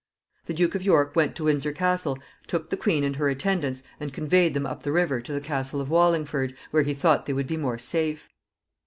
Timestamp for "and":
3.03-3.17, 3.99-4.11